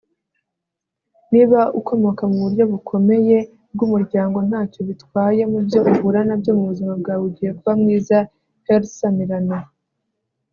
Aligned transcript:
niba 1.31 1.59
ukomoka 1.79 2.23
muburyo 2.31 2.63
bukomeye 2.73 3.37
bwumuryango, 3.73 4.37
ntacyo 4.49 4.81
bitwaye 4.89 5.41
mubyo 5.51 5.79
uhura 5.91 6.19
nabyo 6.27 6.51
mubuzima 6.57 6.93
bwawe. 7.01 7.23
ugiye 7.29 7.51
kuba 7.57 7.71
mwiza.- 7.81 8.17
alyssa 8.75 9.07
milano 9.17 9.57